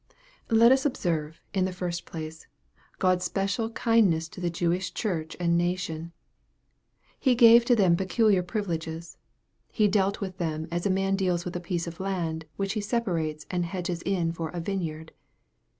Let 0.49 0.71
us 0.71 0.83
observe, 0.83 1.39
in 1.53 1.65
the 1.65 1.71
first 1.71 2.07
place, 2.07 2.47
God's 2.97 3.23
special 3.23 3.69
kind 3.69 4.09
ness 4.09 4.27
to 4.29 4.41
the 4.41 4.49
Jewish 4.49 4.95
Church 4.95 5.37
and 5.39 5.55
nation. 5.55 6.11
He 7.19 7.35
gave 7.35 7.65
to 7.65 7.75
them 7.75 7.95
peculiar 7.95 8.41
privileges. 8.41 9.17
He 9.71 9.87
dealt 9.87 10.19
with 10.19 10.39
them 10.39 10.67
as 10.71 10.87
a 10.87 10.89
man 10.89 11.15
deals 11.15 11.45
with 11.45 11.55
a 11.55 11.59
piece 11.59 11.85
of 11.85 11.99
land 11.99 12.45
which 12.55 12.73
he 12.73 12.81
separates 12.81 13.45
and 13.51 13.63
hedges 13.63 14.01
in 14.01 14.31
for 14.31 14.49
"a 14.49 14.59
vineyard." 14.59 15.11